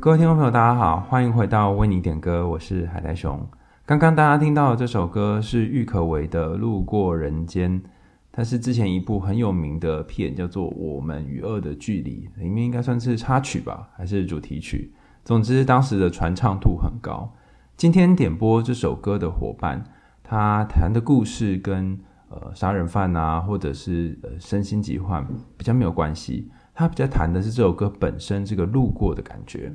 [0.00, 3.40] 各位听众朋友，大家好，欢迎回到为你点歌，我是海苔熊。
[3.86, 7.80] 刚刚大家听到的这首歌是郁可唯的《路过人间》，
[8.30, 14.92] 它是之前一部很有名的片，叫做《我们与恶的距离》，里面应该算是插曲吧，还是主题曲？
[15.24, 17.32] 总之，当时的传唱度很高。
[17.76, 19.82] 今天点播这首歌的伙伴，
[20.22, 26.50] 他谈的故事跟呃杀人犯啊，或者是呃身心疾患比较没有关系。
[26.74, 29.72] 他比较谈的是这首歌本身这个路过的感觉。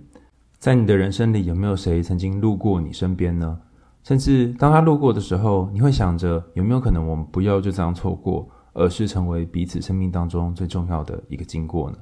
[0.58, 3.59] 在你的人生里，有没有谁曾经路过你身边呢？
[4.03, 11.97] 甚至当他路过的时候，你会想着有没有可能我们不要就这样错过，而是成为彼此生命当中最重要的一个经过呢？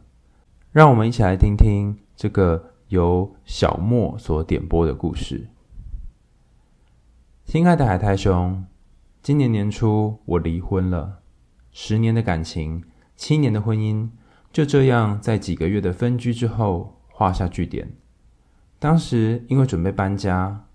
[0.71, 5.47] 让我们一起来听听这个由小莫所点播的故事。
[7.45, 8.65] 亲爱的海苔熊，
[9.21, 11.19] 今年年初我离婚了，
[11.71, 12.83] 十年的感情，
[13.15, 14.09] 七年的婚姻，
[14.57, 17.93] 就这样在几个月的分居之后画下句点。
[18.79, 20.65] 当时因为准备搬家，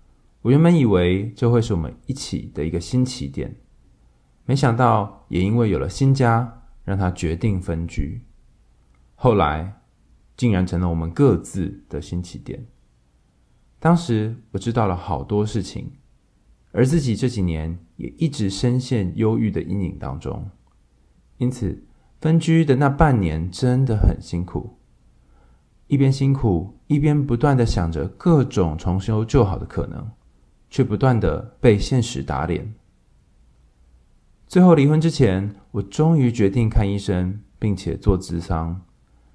[0.41, 3.57] 我原本以为这会是我们一起的一个新起点，
[4.45, 8.21] 没想到也因为有了新家，让他决定分居。
[9.15, 9.81] 后来
[10.37, 12.65] 竟然成了我们各自的新起点。
[13.81, 15.91] 当时我知道了好多事情。
[16.71, 20.49] 而自己这几年也一直深陷忧郁的阴影当中，
[21.37, 21.83] 因此
[22.23, 24.77] 分居的那半年真的很辛苦。
[25.87, 30.09] 一边辛苦，一边不断的想着各种重修旧好的可能，
[30.69, 32.73] 却不断的被现实打脸。
[34.47, 38.79] 最后离婚之前，我终于决定看医生，并且做咨商，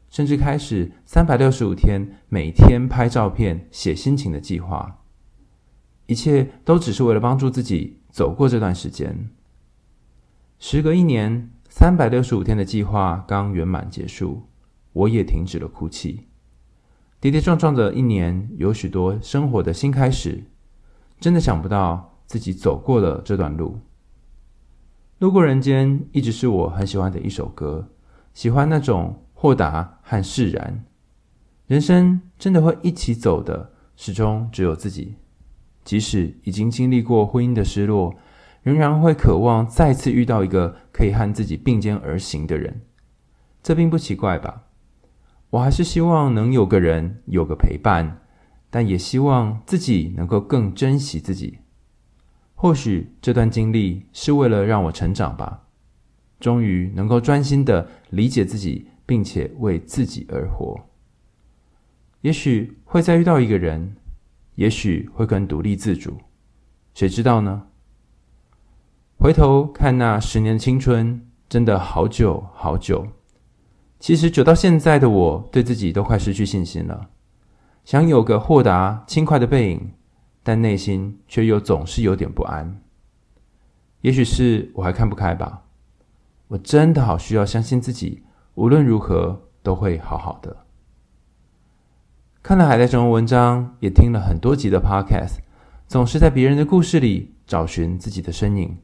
[0.08, 5.02] 甚至开始三百六十五天每天拍照片、写心情的计划。
[6.06, 9.28] 一切都只是为了帮助自己走过这段时间。
[10.58, 14.42] 时隔一年，三百六十五天的计划刚圆满结束，
[14.92, 16.26] 我也停止了哭泣。
[17.20, 20.42] 跌跌撞撞的一年，有许多生活的新开始。
[21.20, 23.78] 真的想不到自己走过了这段路。
[25.20, 27.88] 路过人间一直是我很喜欢的一首歌，
[28.34, 30.84] 喜欢那种豁达和释然。
[31.68, 35.14] 人生真的会一起走的，始终只有自己。
[35.84, 38.16] 即使已经经历过婚姻的失落，
[38.62, 42.82] 仍然会渴望再次遇到一个可以和自己并肩而行的人。
[43.62, 44.64] 这并不奇怪吧？
[45.50, 48.20] 我还是希望能有个人，有个陪伴，
[48.70, 51.58] 但也希望自己能够更珍惜自己。
[52.54, 55.64] 或许这段经历是为了让我成长吧，
[56.40, 60.78] 终于能够专心的理解自己，并且为自己而活。
[62.20, 63.96] 也许会再遇到一个人。
[64.56, 66.18] 也许会更独立自主，
[66.92, 67.68] 谁知道呢？
[69.20, 73.04] 回头看那十年的青春，真的好久好久。
[73.98, 77.08] 其实久到现在的我，对自己都快失去信心了。
[77.84, 79.90] 想有个豁达轻快的背影，
[80.44, 82.80] 但内心却又总是有点不安。
[84.02, 85.64] 也许是我还看不开吧。
[86.46, 88.22] 我真的好需要相信自己，
[88.54, 90.58] 无论如何都会好好的。
[92.40, 95.38] 看了海苔熊的文章，也听了很多集的 Podcast，
[95.88, 98.78] 总是在别人的故事里找寻自己的身影。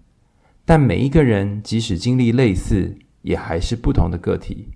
[0.65, 4.69] 但每一个人即使经历类似，也还是不同的个体，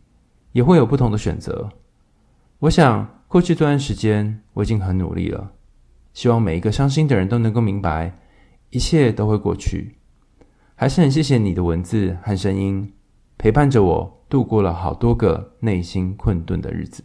[0.52, 1.70] 也会有不同的选择。
[2.58, 5.52] 我想，过去这段时间我已经很努力了，
[6.12, 8.18] 希望每一个伤心的人都能够明白，
[8.70, 9.94] 一切都会过去。
[10.74, 12.92] 还是很谢谢你的文字和声音，
[13.36, 17.02] 陪伴着我度过了好多个内心困顿的日子。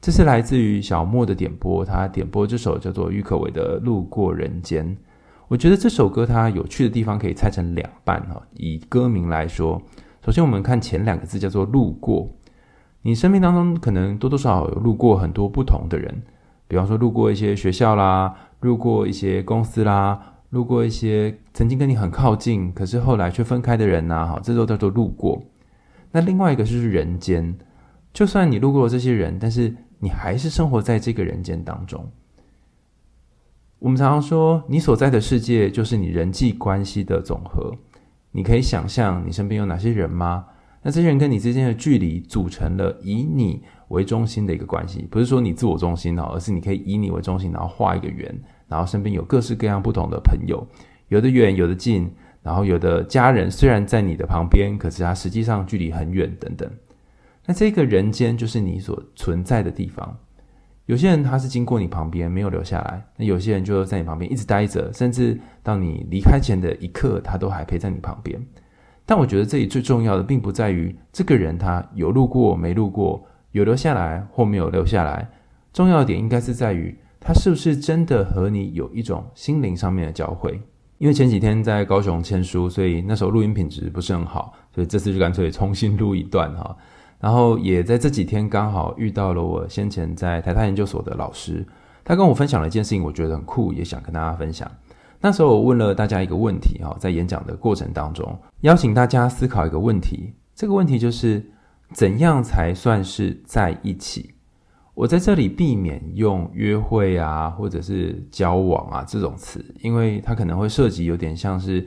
[0.00, 4.86] 这是来自于小莫的点播，他点播这首叫做郁可唯的《路过人间》。
[5.48, 8.42] 我觉得这首歌它有趣的地方可以拆成两半哈。
[8.54, 9.80] 以歌名来说，
[10.24, 12.28] 首先我们看前两个字叫做“路过”。
[13.02, 16.22] 你生命当中可能多多少少有路过很多不同的人，
[16.66, 20.20] 比方说路过一些学校啦，路过一些公司啦，
[20.50, 25.40] 路过一些曾经跟你很靠近，可是后来却分开的人呐，哈，这都叫做路过。
[26.10, 27.56] 那另外一个就是人间，
[28.12, 32.04] 就算你路过了这些人，但是你还是生活在这个人间当中。
[33.78, 37.74] 我们常常说，你所在的世界就是你人际关系的总和。
[38.32, 40.46] 你可以想象你身边有哪些人吗？
[40.82, 48.34] 那这些人跟你之间的距离，组成了以你为中心的一个关系，不是说你自我中心哦，而是你可以以你为中心，然后画一个圆，
[48.68, 50.66] 然后身边有各式各样不同的朋友，
[51.08, 52.10] 有的远，有的近，
[52.42, 56.70] 然后有的家人虽然在你的旁边，可是他实际上距离很远，等等。
[57.44, 60.16] 那这个人间就是你所存在的地方。
[60.86, 68.40] 有些人他是经过你旁边没有留下来，那有些人就在你旁边一直待着，甚至到你离开前的一刻，他都还陪在你旁边。
[69.04, 75.28] 但我觉得这里最重要的，并不在于这个人他有路过没路过，有留下来或没有留下来。
[75.72, 80.60] 重要的点应该是在于他是不是真的和你有一种心灵上面的交汇。
[80.98, 86.74] 因为前几天在高雄签书，所以那时候录音品质不是很好，所以这次就干脆重新录一段哈。
[87.18, 91.66] 然后也在这几天刚好遇到了我先前在台大研究所的老师，
[92.04, 94.70] 他跟我分享了一件事情，我觉得很酷，也想跟大家分享。
[95.20, 100.32] 那时候我问了大家一个问题，哈，在演讲的过程当中，邀请大家思考一个问题。
[100.54, 101.44] 这个问题就是，
[101.94, 104.34] 怎样才算是在一起？
[104.94, 111.86] 我在这里避免用约会啊，或者是交往啊这种词，因为它可能会涉及有点像是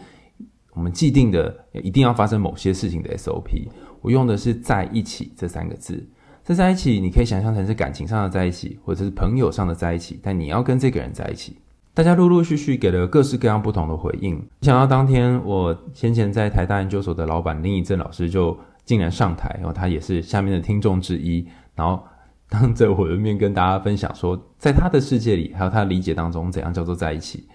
[0.74, 3.68] 我们既定的一定要发生某些事情的 SOP。
[4.01, 6.07] 我用的是在一起这三个字。
[6.44, 11.57] 这在一起，你可以想象成是感情上的在一起，或者是朋友上的在一起，但你要跟这个人在一起。
[11.94, 14.36] 大家陆陆续续给了各式各样不同的回应。
[14.36, 21.45] 没想到当天我先前在台大研究所的老板林以正老师就竟然上台，然后他也是下面的听众之一，
[21.75, 22.02] 然后
[22.48, 27.48] 当着我的面跟大家分享说，在他的世界里，还有他的理解当中，怎样叫做在一起。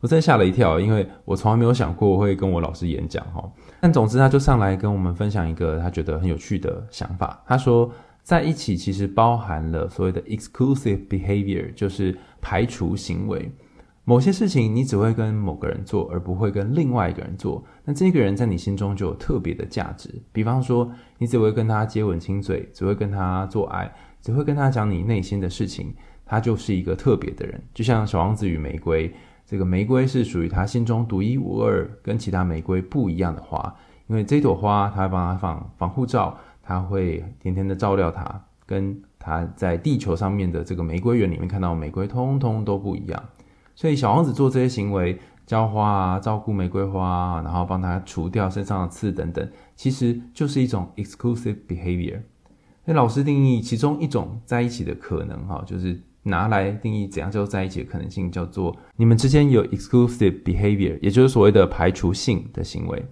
[0.00, 3.48] 我真吓了一跳，因为我从来没有想过会跟我老师演讲哈。
[3.82, 7.42] 但总之，他就上来跟我们分享一个他觉得很有趣的想法。
[7.44, 7.90] 他说，
[8.22, 13.50] 在一起其实包含了所谓的 exclusive behavior，就是排除行为。
[14.04, 17.64] 某些事情你只会跟某个人做，而不会跟另外一个人做。
[17.84, 20.14] 那这个人在你心中就有特别的价值。
[20.30, 20.88] 比方说，
[21.18, 25.92] 你只会跟他接吻亲嘴，只会跟他做爱，只会跟他讲你内心的事情，
[26.24, 27.60] 他就是一个特别的人。
[27.74, 29.12] 就像小王子与玫瑰，
[29.52, 33.62] 这个玫瑰是属于他心中独一无二、跟其他玫瑰不一样的花。
[34.06, 43.24] 因为这朵花，他会帮他放防护罩，他会天天的照料它，跟他在地球上面的这个玫瑰园里面看到的玫瑰，通通都不一样。
[43.74, 49.46] 所以小王子做这些行为，浇花啊，照顾玫瑰花啊，然后帮他除掉身上的刺等等，
[49.76, 52.22] 其实就是一种 exclusive behavior。
[52.86, 63.04] 那老师定义其中一种在一起的可能，哈，就是拿来定义怎样叫做在一起的可能性，叫做你们之间有 exclusive behavior，也就是所谓的排除性的行为。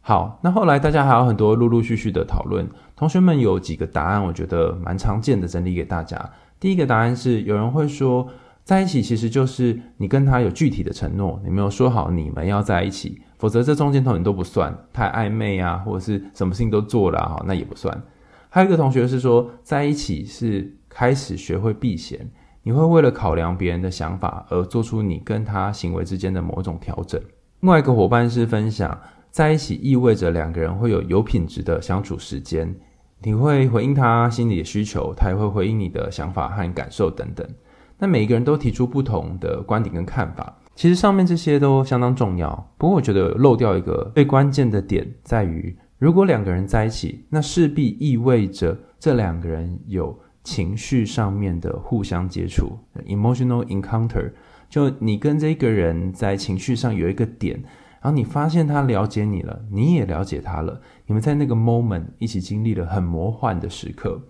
[0.00, 6.30] 好，那后来大家还有很多陆陆续续的讨论，同学们有几个答案，我觉得蛮常见的，整理给大家。
[6.58, 8.28] 第一个答案是，有人会说。
[8.64, 18.02] 在一起其实就是你跟他有具体的承诺，你没有说好你们要在一起，否则这中间头你都不算，太暧昧啊，或者是什么事情都做了哈，那也不算。
[18.48, 22.28] 还有一个同学是说，在一起是开始学会避嫌，
[22.66, 27.20] 你会为了考量别人的想法而做出你跟他行为之间的某种调整。
[27.60, 32.74] 另外一个伙伴是分享，在一起意味着两个人会有有品质的相处时间，
[33.22, 37.46] 你会回应他心里的需求，他也会回应你的想法和感受等等。
[38.00, 42.68] 那每一个人都提出不同的观点跟看法，其实上面这些都相当重要。
[42.76, 52.78] 不过我觉得漏掉一个最关键的点，在于如果两个人在一起，那势必意味着这两个人有情绪上面的互相接触
[53.08, 54.30] （emotional encounter）。
[54.70, 57.60] 就你跟这一个人在情绪上有一个点，
[58.00, 64.20] 然后你发现他了解你了，你也了解他了，你们在那个 moment 一起经历了很魔幻的时刻。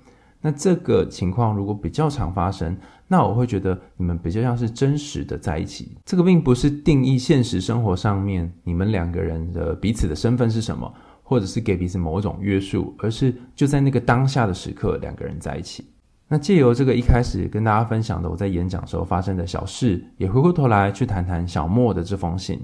[0.41, 2.77] 那这个情况如果比较常发生，
[3.09, 5.97] 那我会觉得你们比较像是真实的在一起。
[6.05, 15.85] 这个并不是定义现实生活上面你们两个人的彼此的身份是什么，或者是给彼此某种约束，而是就在那个当下的时刻，两个人在一起。
[16.29, 22.61] 那借由这个一开始跟大家分享的我在演讲时候发生的小事，也回过头来去谈谈小莫的这封信。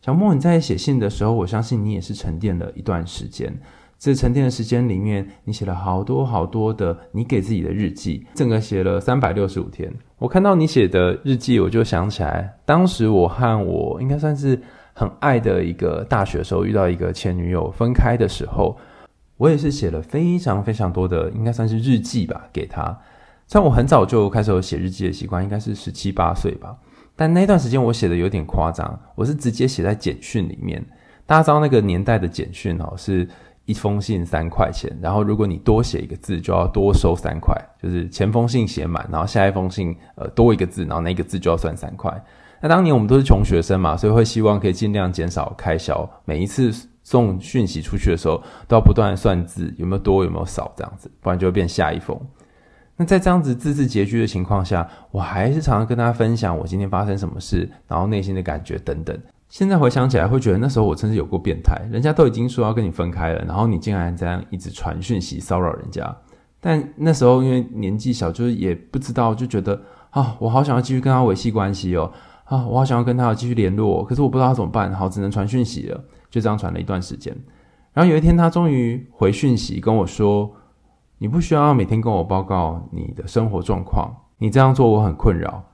[0.00, 3.52] 小莫，你在写信的时候，我相信你也是沉淀了一段时间。
[3.98, 9.92] 这沉淀的时间里面，你写了好多好多的你给自己的日记，整个写了三百六十五天。
[10.18, 14.60] 我看到你写的日记，我就想起来，当时我和我应该算是
[14.92, 18.76] 很爱的一个大学时候遇到一个前女友分开的时候，
[19.38, 22.84] 我也是写了非常非常多的，应该算是日记吧，给他。
[23.46, 26.76] 虽然我很早就开始有写日记的习惯，应该是十七八岁吧，
[27.16, 30.84] 但那段时间我写的有点夸张，我是直接写在简讯里面。
[31.24, 33.26] 大家知道那个年代的简讯哦，是。
[33.68, 42.10] 一封信三块钱，然后如果你多写一个字，就要多收三块，就是前封信写满，然后下一封信呃多一个字，然后那个字就要算三块。
[42.62, 46.72] 那当年我们都是穷学生嘛，所以会希望可以尽量减少开销，每一次
[47.08, 52.20] 送讯息出去的时候，都要不断的算字，有没有多有没有少这样子，不然就会变下一封。
[52.98, 59.18] 那在这样子字字拮据的情况下，我还是常常跟他分享我今天发生什么事，然后内心的感觉等等。
[59.48, 61.74] 现在回想起来，会觉得那时候我真是有过变态。
[61.90, 66.14] 人家都已经说要跟你分开了，然后你竟然这样一直传讯息骚扰人家。
[66.60, 72.12] 但那时候因为年纪小，就是也不知道，就觉得啊，我好想要继续跟他维系关系哦，
[72.44, 76.04] 啊，我好想要跟他继续联络，可是我不知道他怎么办，好，只能传讯息了。
[76.30, 77.36] 就这样传了一段时间，
[77.92, 80.50] 然后有一天他终于回讯息跟我说
[81.18, 85.64] ：“你不需要每天跟我报告你的生活状况，你这样做我很困扰。”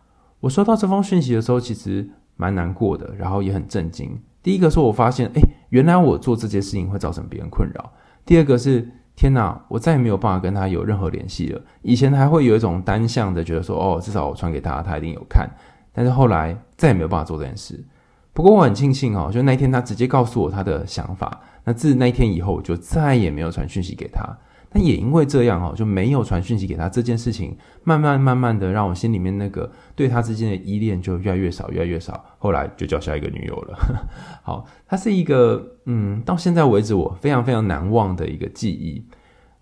[0.40, 4.18] 我收到这封讯息的时候，其实蛮难过的，然后也很震惊。
[4.42, 7.92] 第一个是我发现，哎，原来我做这件事情会造成别人困扰。
[8.26, 11.60] 第二个是，天哪，我再也没有办法跟他有任何联系了。
[11.80, 15.48] 以前还会有一种单向的觉得说，哦，至少我传给他，他一定有看。
[15.92, 17.82] 但是后来再也没有办法做这件事。
[18.34, 21.40] 不过我很庆幸哦，就那一天他直接告诉我他的想法。
[21.64, 24.22] 那自那一天以后，我就再也没有传讯息给他。
[24.68, 32.24] 但也因为这样哦，就没有传讯息给他这件事情，慢慢慢慢的让我心里面那个对他之间的依恋就越来越少，越来越少。
[32.38, 33.78] 后来就交下一个女友了。
[34.42, 39.06] 好，他是一个嗯，到现在为止我非常非常难忘的一个记忆。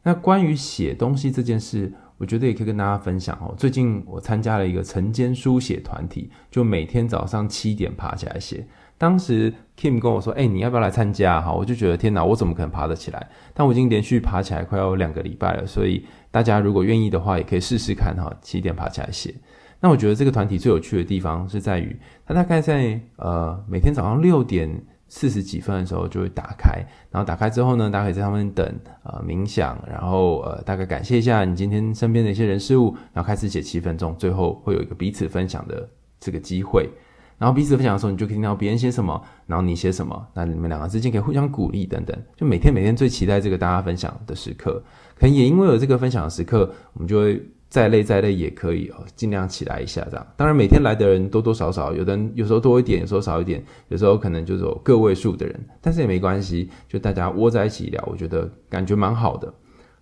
[0.02, 1.92] 那关于写东西这件事。
[2.22, 3.52] 我觉得也可以跟大家分享哦。
[3.58, 8.64] 最近我参加了一个晨间书写团体，就每天早上七点爬起来写。
[8.96, 13.28] 当时 Kim 跟我说：“哎，你要不要来参加？”哈，我就觉得天哪，我怎么可能爬得起来？
[13.52, 18.32] 但我已经连续爬起来快要两个礼拜了，所以大家如果愿意的话，也可以试试看哈。
[18.40, 19.34] 七点爬起来写。
[19.80, 24.80] 那我觉得这个团体最有趣的地方是在于，它大概在呃每天早上六点。
[25.14, 28.66] 四十几分的时候就会打开，然后打开之后呢，大家可以在上面等，
[29.02, 35.86] 呃，冥想，然后呃，大概感谢一下你今天身边的一些人事物，然后开始写七分钟，最后会有一个彼此分享的
[36.18, 36.88] 这个机会，
[37.36, 44.82] 然后彼此分享的时候，你就可以听到别人写什么，然后你写什么，那你们两个之间可以互相鼓励等等，就每天每天最期待这个大家分享的时刻，
[45.14, 47.46] 可能也因为有这个分享的时刻，我们就会。
[47.72, 50.26] 再累再累也可以哦，尽量起来一下这样。
[50.36, 59.50] 当然每天来的人多多少少，有的人有时候多一点，有时候少一点，有时候可能就是有个位数的人，但是也没关系，就大家窝在一起聊，我觉得感觉蛮好的。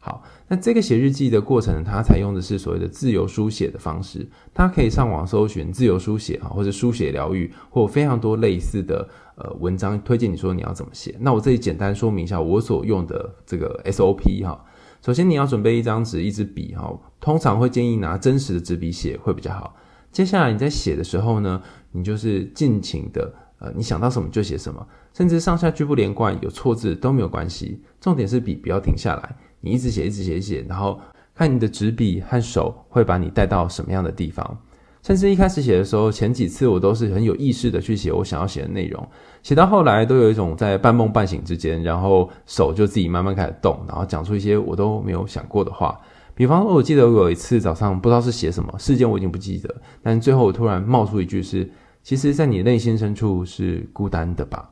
[0.00, 11.14] 好，那这个写日记的过程，它采用的是所谓的自由书写的方式，它可以上网搜寻自由书写哈，或者书写疗愈，或非常多类似的呃文章，推荐你说你要怎么写。
[11.20, 14.60] 那我这里简单说明一下我所用的这个 SOP 哈。
[15.02, 19.74] 首先你要准备一张纸、一支笔哈，通常会建议拿真实的纸笔写会比较好。
[20.12, 27.80] 接下来你在写的时候呢，你就是尽情的，呃，你想到什么就写什么，甚至上下句不连贯、有错字都没有关系。
[28.00, 31.00] 重点是笔不要停下来，你一直写、一直写、写，然后
[31.34, 34.58] 看你的纸笔和手会把你带到什么样的地方。
[35.02, 39.08] 甚至一开始写的时候，前几次我都是很有意识的去写我想要写的内容，
[39.42, 45.98] 写到后来都有一种在半梦半醒之间，然后手就自己慢慢开始动，然后讲出一些我都没有想过的话。
[46.34, 51.66] 比方说，我记得我有一次早上不知道是写什么，事件我已经不记得，但最后我突然冒出一句是
[52.02, 54.68] ：“其实，在你内心深处是孤单的吧？”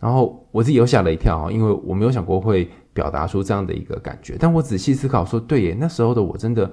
[0.00, 4.36] 然后我自己又吓了一跳，因为我没有想过会表达出这样的一个感觉。
[4.38, 6.68] 但我仔细思考说，对耶，那时候的我真的。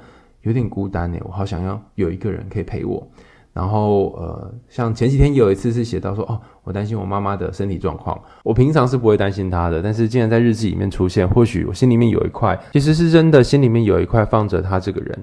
[0.45, 3.05] 有点孤单呢，我好想要有一个人可以陪我。
[3.51, 8.19] 然后，呃，像前几天有一次是写到说，哦，我担心我妈妈的身体状况。
[8.43, 15.17] 我平常是不会担心她的，但是竟然在日记里面出现，或许我心里面有一块，其实是真的，心里面有一块放着她这个人。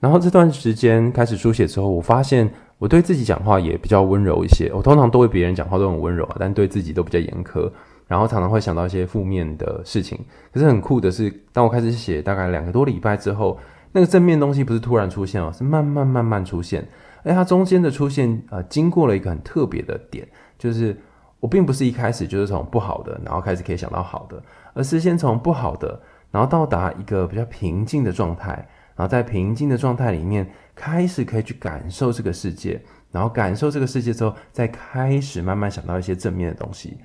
[0.00, 4.72] 然后这段时间开始书写之后，我发现我对自己讲话也比较温柔一些。
[4.74, 7.70] 我通常都对别人讲话都很温柔，但对自己都比较严苛。
[8.08, 10.18] 然后常常会想到一些负面的事情。
[10.54, 13.58] 可是很酷的是，当我开始写大概两个多礼拜之后。
[13.96, 16.84] 那个正面东西不是突然出现哦，是慢慢慢慢出现。
[17.22, 20.26] 而它中间的出现，呃，经过了一个很特别的点，
[20.58, 21.00] 就是
[21.38, 24.42] 我并不是一开始就是从不好的，然后开始可以想到好的，
[24.74, 28.50] 而是先从不好的，然后到达一个比较平静的状态，
[28.96, 32.82] 然后在平静的状态里面开始可以去感受这个世界，
[33.12, 36.98] 然后感受这个世界之后，再开始慢慢想到一些正面的东西。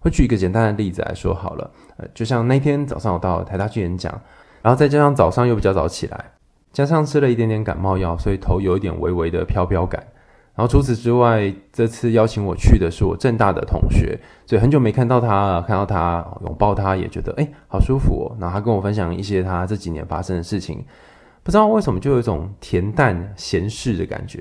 [0.00, 4.20] 会举一个简单的例子来说好了，呃，就像那天早上我到台大去演讲。
[4.62, 6.24] 然后再加上早上又比较早起来，
[6.72, 10.00] 加上吃了一点点感冒药，所以头有一点微微的飘飘感。
[10.54, 18.36] 然后除此之外，这次邀请我去的是我正大的同学，所以很久没看到他了，看到他拥抱他也觉得诶好舒服哦。
[18.38, 20.84] 然后他跟我分享一些他这几年发生的事情，
[21.42, 24.40] 不知道为什么就有一种恬淡闲适的感觉。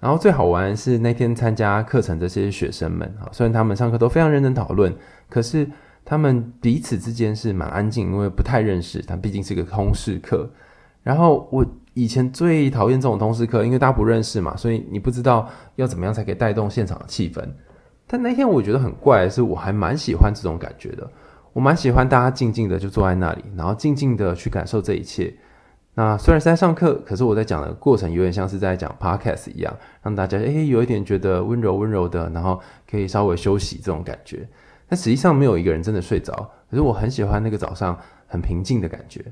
[0.00, 4.94] 然后最好玩是那天参加课程这些学生们啊，虽然他们上课都非常认真讨论，
[5.30, 5.66] 可是。
[6.06, 10.48] 他们彼此之间是蛮安静，因为不太认识，但毕竟是个通识课。
[11.02, 17.44] 然后我以前最讨厌这种通识课，因为大家不认识嘛，所以你不知道要怎么样才可以带动现场的气氛。
[18.06, 21.10] 但那天我觉得很怪是，我还蛮喜欢这种感觉的。
[21.52, 25.34] 我蛮喜欢大家静静的就坐在那里，然后静静的去感受这一切。
[25.94, 34.46] 那虽然是在上课，可是我在讲的过程有点像是在讲 podcast 一样，让大家诶有一点觉得温柔温柔的，然后可以稍微休息这种感觉。
[34.88, 36.32] 但实际上没有一个人真的睡着，
[36.70, 39.24] 可是我很喜欢那个早上很平静的感觉。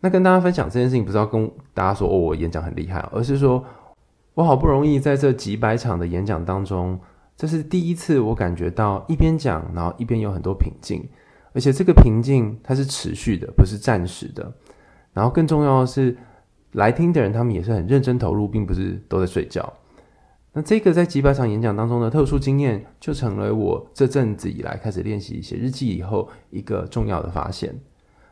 [0.00, 3.64] 那跟大家分享这件事情，不是要跟大家说哦，我演讲很厉害，而是说
[4.34, 6.98] 我好不容易在这几百场的演讲当中，
[7.36, 11.04] 这是第一次我感觉到一边讲，然后一边有很多平静，
[11.52, 14.52] 而且这个平静它是持续的，不是暂时的。
[15.12, 16.16] 然后更重要的是，
[16.72, 19.72] 来听的人他们也是很认真投入，并不是都在睡觉。
[20.52, 27.74] 那这个在几百场演讲当中的特殊经验，就成为我这阵子以来开始练习写日记以后一个重要的发现。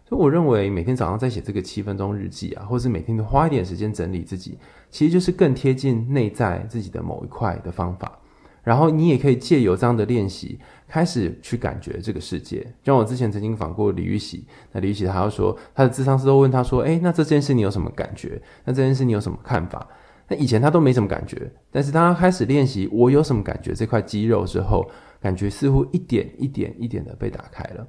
[0.08, 4.56] 所以我认为每天早上在写这个七分钟日记啊，或是每天都花一点时间整理自己，
[4.90, 8.18] 其实就是更贴近内在自己的某一块的方法。
[8.62, 10.58] 然后你也可以借由这样的练习，
[10.88, 12.66] 开始去感觉这个世界。
[12.82, 18.40] 像我之前曾经访过李玉玺，那李玉玺他就说，他的智商师都问他说：“诶，那这件事你有什么感觉？
[18.64, 19.86] 那这件事你有什么看法？”
[20.28, 24.88] 那以前他都没什么感觉，但是当他开始练习我有什么感觉这块肌肉之后，
[25.20, 27.86] 感觉似乎一点一点一点的被打开了。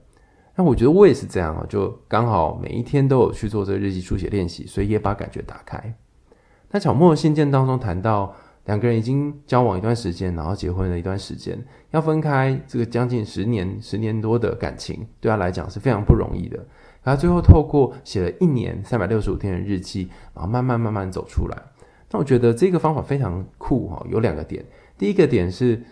[0.55, 5.95] 那我觉得我也是这样啊，就刚好每一天都有去做这个日记书写练习，所以也把感觉打开。
[6.71, 11.57] 那小莫的信件当中谈到，两个人已经交往一段时间，然后结婚了一段时间，
[11.91, 16.59] 要分开这个将近十年、十年多的感情，对他来讲是非常不容易的。
[17.03, 21.57] 他最后透过写了一年三百六十五天的日记，然后慢慢慢慢走出来。
[22.09, 24.63] 那我觉得这个方法非常酷哈，有两个点。
[24.97, 25.83] 第一个点是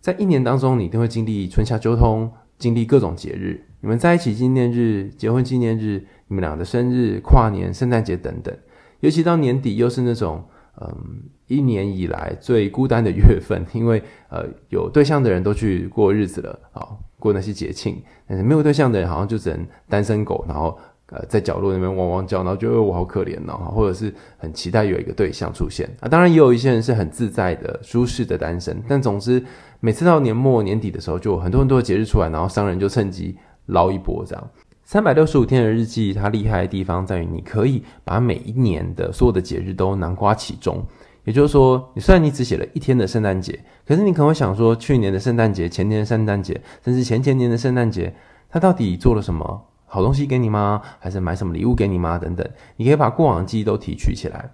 [0.00, 3.64] 在一年当中，你一定会经历春夏秋冬，经历各种节日。
[3.80, 8.52] 你们在一起纪念日、结婚纪念日、你们俩的生日、跨年、圣诞节等等。
[8.98, 10.42] 尤其到年底，又是那种
[10.80, 20.76] 嗯，一年以来最孤单的月份，因为呃有对象的人都去过日子了啊，过那些节庆，但是没有对象的人好像就只能单身狗，然后。
[21.10, 26.08] 呃，在角落那边汪汪叫，然后觉得我好可怜哦，或者是很期待有一个对象出现啊。
[26.08, 28.82] 当然，也有一些人是很自在的、舒适的单身。
[28.88, 29.44] 但总之，
[29.80, 33.36] 每次到年末年底的时候，就有很多很多的节日出来，然后商人就趁机
[33.66, 34.50] 捞一波这样。
[34.82, 40.82] 三百六十五天的日记，它厉害的地方在于，你可以把每一年的所有的节日都囊括其中。
[41.24, 48.14] 也就是说，你虽然你只写了一天的圣诞节，可是你可能会想说，去年的圣诞节、前年的圣诞节，甚至前前年的圣诞节，
[48.50, 49.62] 它到底做了什么？
[49.94, 50.82] 好东西给你吗？
[50.98, 52.18] 还是买什么礼物给你吗？
[52.18, 54.50] 等等，你可以把过往的记忆都提取起来。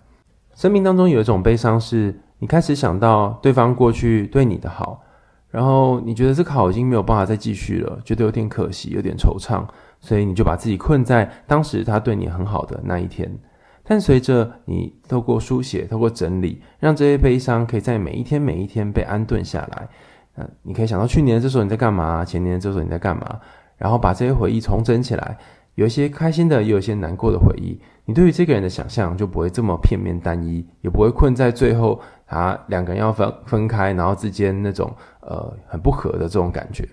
[0.55, 5.03] 生命当中有一种悲伤，是你开始想到对方过去对你的好，
[5.48, 9.66] 然后你觉得这个好已经没有办法再继续了，觉得有点可惜，有点惆怅，
[9.98, 13.35] 所以你就把自己困在当时他对你很好的那一天。
[13.83, 19.88] 但随着你透过书写、透过整理，让这些悲伤可以在每一天、每一天被安顿下来。
[20.37, 22.22] 嗯，你可以想到去年这时候你在干嘛？
[22.22, 23.40] 前年这时候你在干嘛？
[23.80, 25.38] 然后把这些回忆重整起来，
[25.74, 27.80] 有一些开心的，也有一些难过的回忆。
[28.04, 36.86] 你对于这个人的想象就不会这么片面单一，也不会困在最后，啊两个人要分分开，然后之间那种呃很不合的这种感觉。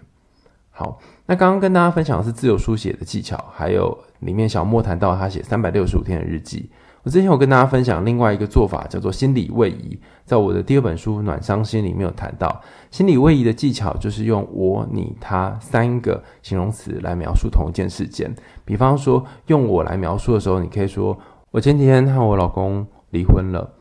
[0.70, 6.72] 好，那刚刚跟大家分享的是自由书写的技巧，还有里面小莫谈到他写三百六十五天的日记。
[7.08, 9.98] 我之前有跟大家分享另外一个做法，叫做心理位移。
[10.26, 18.36] 在我的第二本书《暖伤心》里面有谈到，心理位移的技巧就是用我、你、他三个形容词来描述同一件事件。
[18.66, 21.18] 比方说，用我来描述的时候，你可以说：
[21.52, 23.72] 我前几天和我老公离婚了。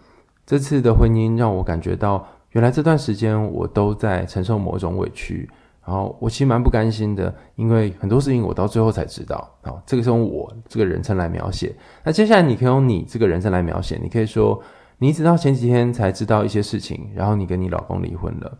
[0.46, 5.50] 这次的婚姻让我感觉到，原来这段时间我都在承受某种委屈。
[5.86, 9.48] 然后我其实蛮不甘心的，因为很多事情我到最后才知道。
[9.62, 11.72] 好，这个是用我这个人称来描写。
[12.02, 13.96] 那接下来你可以用你这个人称来描写。
[14.02, 14.60] 你可以说，
[14.98, 18.58] 你一直到前几天才知道一些事情，然后你跟你老公离婚了。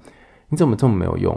[0.49, 1.35] 你怎么这么没有用？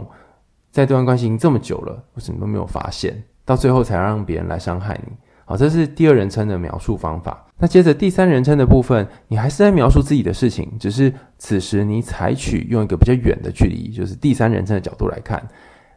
[0.70, 3.20] 在这段关系已经这么久了，为什么都没有发现？
[3.44, 5.12] 到最后才让别人来伤害你。
[5.44, 7.44] 好，这是第二人称的描述方法。
[7.58, 15.44] 那接着第三人称的部分，你还是在描述自己的事情，只是此时你采取用一个比较远的距离，就是第三人称的角度来看。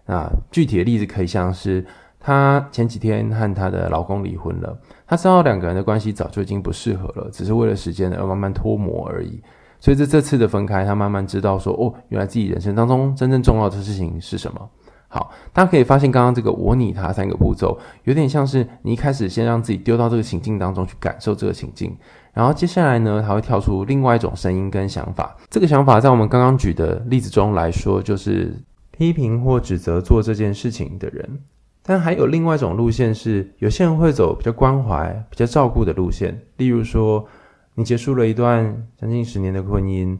[0.06, 1.86] 那具体的例子可以像是，
[2.20, 9.42] 她前几天和她的老公离婚了，她知道两个人的关系早就已经不适合了，只是为了时间而慢慢脱模而已。
[9.80, 14.70] 所以这这次的分开，她慢慢知道说，哦，原来自己人生当中真正重要的事情是什么。
[15.08, 21.96] 好，大家可以发现刚刚这个我、你、他三个步骤，有点像是你一开始先让自己丢到这个情境当中去感受这个情境，
[22.34, 25.36] 然后接下来呢，他会跳出另外一种声音跟想法。
[25.50, 28.54] 这个想法在我们刚刚举的例子中来说，就是。
[28.96, 31.40] 批评或指责做这件事情的人，
[31.82, 36.40] 但还有另外一种路线是，有些人会走比较关怀、比较照顾的路线。
[36.58, 37.28] 例如说，
[37.74, 40.18] 你结束了一段将近十年的婚姻，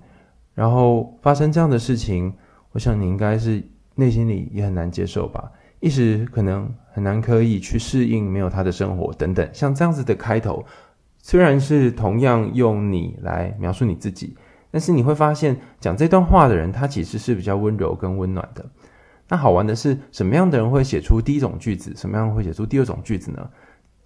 [0.56, 2.34] 然后发生这样的事情，
[2.72, 9.48] 我想你应该是内心里也很难接受吧，一时可能很难可以去适应没有他的生活等等。
[9.54, 10.66] 像这样子的开头，
[11.20, 14.36] 虽然是同样用你来描述你自己，
[14.74, 18.66] 但是你会发现讲这段话的人，他其实是比较温柔跟温暖的。
[19.30, 21.94] 那好玩的是，什么样的人会写出第一种句子？
[21.96, 23.48] 什么样会写出第二种句子呢？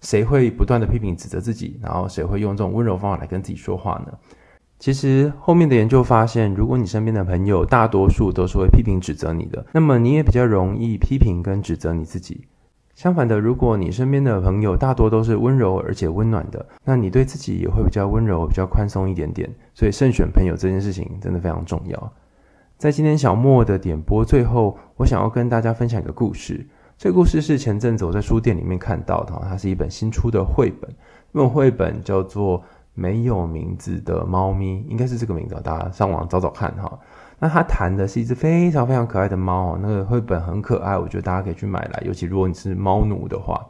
[0.02, 1.80] 谁会不断的批评指责自己？
[1.82, 4.12] 然后谁会用这种温柔方法来跟自己说话呢？
[4.78, 12.46] 其实后面的研究发现，如果你身边的朋友大多数都是会批评指责你的，那么你也比较容易批评跟指责你自己。
[12.98, 19.48] 相反的，如果你身边的朋友大多都是温柔而且温暖的，那你对自己也会比较温柔、比较宽松一点点。
[19.72, 22.12] 所以慎选朋友这件事情真的非常重要。
[22.76, 26.66] 在今天小莫的点播最后，我想要跟大家分享一个故事。
[26.96, 30.90] 这个故事是前阵子我在书店里面看到的，它是一本新出的绘本。
[31.32, 32.58] 这本绘本叫做
[32.94, 36.98] 《没有名字的猫咪》，应该是这个名字，大家上网找找看哈。
[37.38, 43.64] 那它谈的是一只非常非常可爱的猫哦，那个绘本很可爱，我觉得大家可以去买来，尤其如果你是猫奴的话。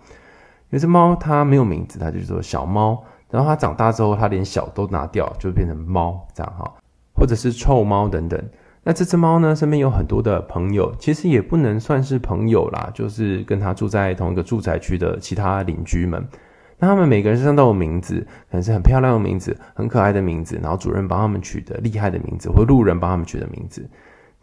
[0.70, 3.02] 有只猫它没有名字，它就叫做小猫。
[3.30, 6.70] 然后它长大之后，它连小都拿掉，就变成猫这样哈，
[7.14, 8.42] 或者是臭猫等等。
[8.82, 16.26] 那这只猫呢，身边有很多的朋友，其实也不能算是朋友啦，就是跟它住在同一个住宅区的其他邻居们。
[16.78, 23.88] 那他们每个人身上都有名字，可能是很漂亮的名字，很可爱的名字，然后主人帮他们取得厉害的名字，或路人帮他们取的名字。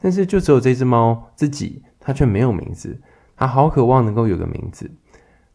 [0.02, 3.00] 但是就只有这只猫自己，它却没有名字，
[3.38, 4.92] 它好渴望能够有个名字。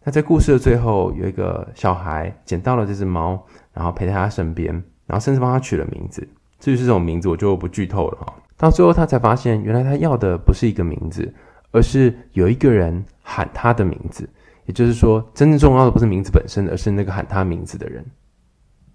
[0.03, 3.38] 那在故事的最后，有一个小孩捡到了这只猫，
[3.75, 4.73] 然后陪在他身边，
[5.07, 6.27] 然后甚至帮他取了名字。
[6.59, 8.35] 至于是这种名字，我就不剧透了哈。
[8.57, 11.33] 到最后，他才发现，原来他要的不是一个名字，
[11.71, 14.27] 而是有一个人喊他的名字。
[14.70, 18.04] 也就是说，真正重要的不是名字本身，而是那个喊他名字的人。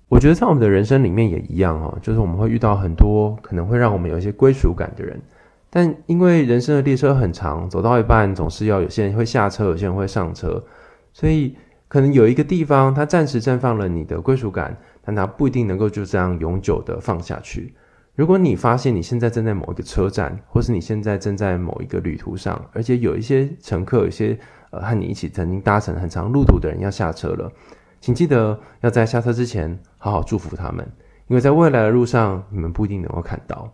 [0.07, 5.21] 我觉得在我们的人生里面也一样哦，就是我们会遇到很多可能会让我们有一些归属感的人，
[5.69, 10.63] 但因为人生的列车很长，走到一半总是要有些人会下车，有些人会上车，
[11.11, 11.53] 所以
[11.89, 17.75] 可能有一个地方它暂时绽放了你的归属感，但它不一定能够就这样永久的放下去。
[18.15, 24.39] 如果你发现你现在正在某一个车站，或是你现在正在某一个旅途上，而且有一些乘客，有些
[24.71, 24.80] 些。
[24.80, 27.49] 和你一起曾经搭乘很长路途的人要下车了，
[28.01, 30.86] 请记得要在下车之前好好祝福他们，
[31.28, 33.71] 因为在未来的路上你们不一定能够看到。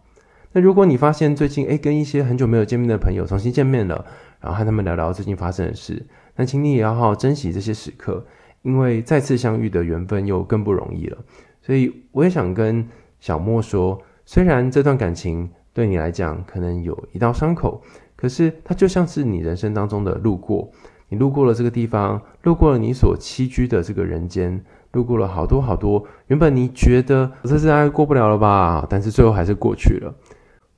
[0.51, 4.05] 那如果你发现最近诶跟一些很久没有见面的朋友重新见面了，
[4.39, 8.23] 然后和他们聊聊最近发生的事，那请你也要好好珍惜这些时刻，
[8.61, 11.17] 因为再次相遇的缘分又更不容易了。
[11.61, 12.87] 所以我也想跟
[13.19, 17.81] 小莫说，虽然这段感情对你来讲可能有一道伤口。
[18.21, 20.69] 可是，它就像是你人生当中的路过，
[21.09, 26.05] 你路过了这个地方，路过了你所栖居的这个人间，路过了好多好多。
[26.27, 30.13] 原本你觉得这次爱过不了了吧，但是最后还是过去了。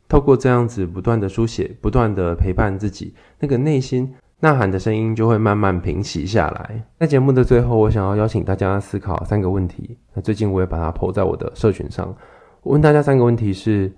[0.08, 6.86] 透过这样子不断的书写，不断的陪伴自己，那个内心呐喊的声音就会慢慢平息下来。
[6.98, 9.98] 在节目的最后，我想要邀请大家思考三个问题。
[10.14, 12.16] 那最近我也把它抛在我的社群上。
[12.62, 13.92] 我问大家三个问题是：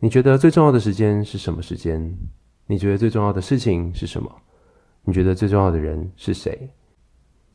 [0.00, 2.14] 你觉得最重要的时间是什么时间？
[2.66, 4.30] 你觉得最重要的事情是什么？
[5.04, 6.70] 你觉得最重要的人是谁？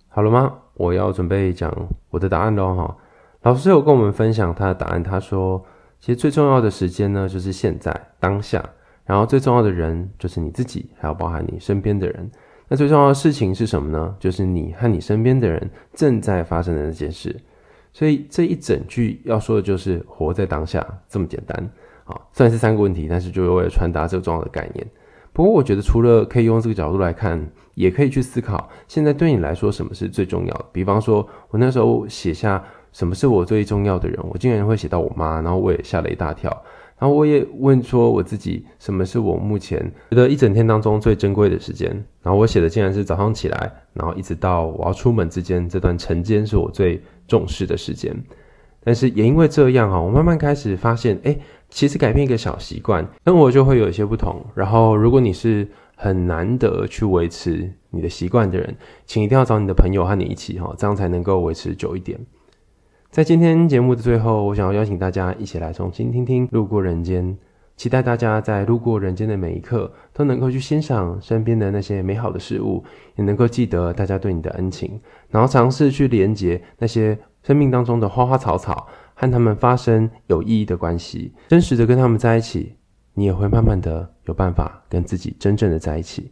[0.07, 0.53] 好了吗？
[0.75, 1.73] 我要准备讲
[2.09, 2.97] 我的答案喽哈。
[3.41, 5.63] 老师有跟我们分享他的答案，他说，
[5.99, 8.63] 其实最重要的时间呢，就是现在当下，
[9.05, 12.29] 然后最重要的人就是你自己，还有包含你身边的人。
[12.67, 14.15] 那最重要的事情是什么呢？
[14.19, 17.35] 就是你和你身边的人正在发生的那件事。
[17.91, 21.71] 所以这一整句要说的就是活在当下，这么简单。
[22.05, 24.85] 啊，虽然是三个问题，但是就是为了传达这个重要的概念。
[25.31, 30.65] 不过，我觉得除了可以用这个角度来看，也可以去思考，现在对你来说什么是最重要的。
[30.71, 36.49] 比方说，我那时候写下什么是我最重要的人，我竟然会写到我妈，然后我也吓了一大跳。
[36.97, 41.89] 然后我也问说我自己，什么是我目前觉得一整天当中最珍贵的时间？
[42.21, 48.13] 然后我写的竟然是早上起来，然后一直到我要出门之间这段晨间是我最重视的时间。
[48.83, 51.39] 但是也因为这样哈，我慢慢开始发现，诶
[51.69, 54.43] 其实改变一个小习惯，生活就会有一些不同。
[54.55, 62.19] 然后，如果你是很难得去维持你的习惯的人，请一定要找你的朋友和你一起哈，这样才能够维持久一点。
[63.11, 67.25] 在今天节目的最后，我想要邀请大家一起来重新听听《路过人间》，
[67.75, 72.83] 期待大家在路过人间的每一刻都能够去欣赏身边的那些美好的事物，
[73.15, 78.87] 也能够记得大家对你的恩情，然后尝试去连接那些生命当中的花花草草。
[79.19, 82.73] 和他们发生有意义的关系，真实的跟他们在一起，
[83.15, 86.31] 你也会慢慢的有办法跟自己真正的在一起。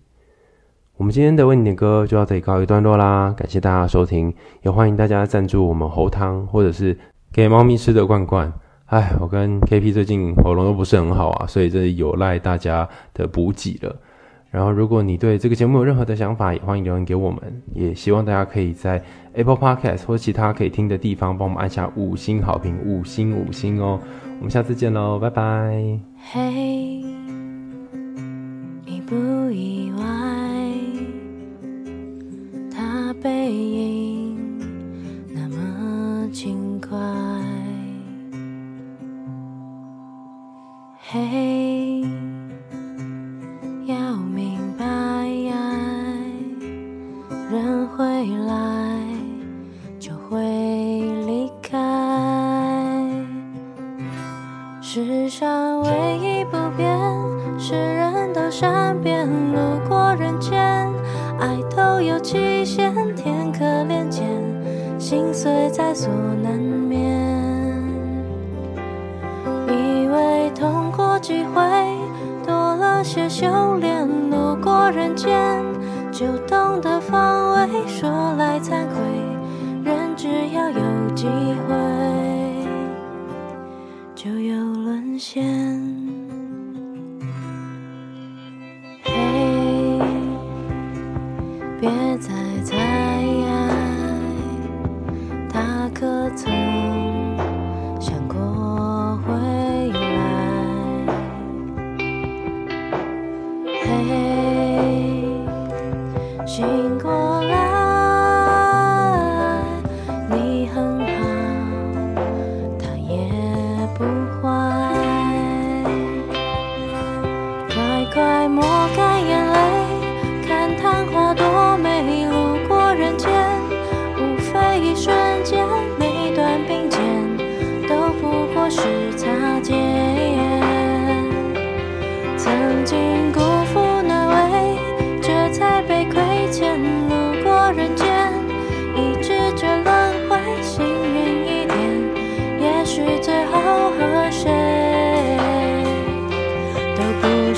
[0.96, 6.98] 我们今天的为你点歌就到这里告一段落啦，感谢大家收听，也欢迎大家赞助我们喉汤或者是
[7.34, 8.52] 给猫咪吃的罐罐。
[8.86, 13.94] 哎，我跟 KP 最近喉咙都不是很好啊，所以这有赖大家的补给了。
[14.50, 17.40] 然后，如果你对这个节目有任何的想法，也欢迎留言给我们。
[17.74, 24.00] 也希望大家可以在 Apple Podcast 或其他可以听的地方，帮我们按下五星好评，五星五星哦。
[24.40, 26.00] 我们下次见喽，拜拜。
[26.32, 27.04] 嘿
[28.86, 29.16] 你不
[29.52, 30.06] 意外，
[32.72, 34.38] 他背影
[35.34, 36.98] 那么轻快。
[41.10, 41.97] 嘿、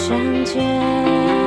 [0.10, 1.38] 几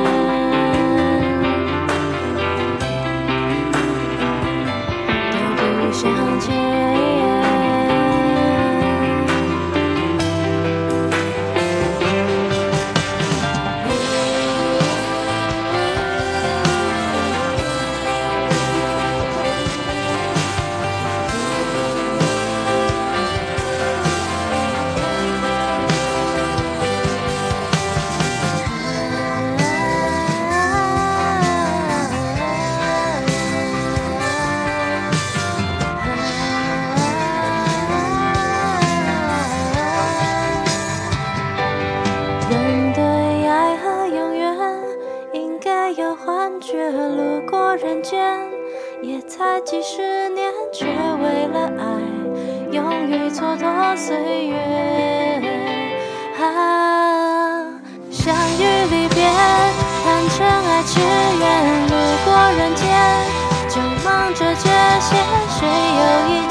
[52.73, 54.57] 勇于蹉跎岁月。
[56.39, 56.43] 啊
[58.11, 59.23] 相遇离别
[60.03, 61.43] 贪嗔爱痴怨
[61.87, 61.93] 路
[62.25, 62.83] 过人间
[63.69, 65.15] 就忙着这些
[65.49, 65.67] 谁
[65.99, 66.42] 有意